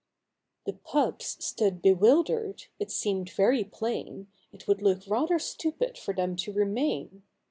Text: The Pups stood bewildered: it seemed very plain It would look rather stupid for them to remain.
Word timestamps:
The 0.65 0.73
Pups 0.73 1.45
stood 1.45 1.79
bewildered: 1.79 2.65
it 2.79 2.89
seemed 2.91 3.29
very 3.29 3.63
plain 3.63 4.29
It 4.51 4.67
would 4.67 4.81
look 4.81 5.03
rather 5.07 5.37
stupid 5.37 5.95
for 5.95 6.11
them 6.11 6.35
to 6.37 6.51
remain. 6.51 7.21